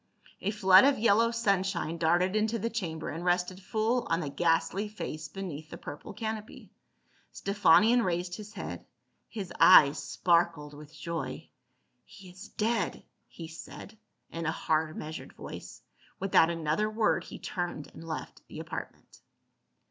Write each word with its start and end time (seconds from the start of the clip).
A 0.41 0.49
flood 0.49 0.83
of 0.83 0.97
yellow 0.97 1.29
sun 1.29 1.61
shine 1.61 1.99
darted 1.99 2.35
into 2.35 2.57
the 2.57 2.71
chamber 2.71 3.09
and 3.09 3.23
rested 3.23 3.61
full 3.61 4.07
on 4.09 4.19
the 4.19 4.29
ghastly 4.31 4.87
face 4.87 5.27
beneath 5.27 5.69
the 5.69 5.77
purple 5.77 6.11
canopy. 6.11 6.71
Stephanion 7.31 8.03
raised 8.03 8.33
his 8.37 8.53
head; 8.53 8.83
his 9.29 9.53
eyes 9.59 9.99
sparkled 10.01 10.73
with 10.73 10.91
joy." 10.91 11.47
He 12.03 12.31
is 12.31 12.47
dead," 12.49 13.03
he 13.27 13.47
said 13.47 13.95
in 14.31 14.47
a 14.47 14.51
hard 14.51 14.97
measured 14.97 15.33
voice. 15.33 15.83
Without 16.19 16.49
another 16.49 16.89
word 16.89 17.25
he 17.25 17.37
turned 17.37 17.91
and 17.93 18.03
left 18.03 18.41
the 18.47 18.57
apartment. 18.59 19.19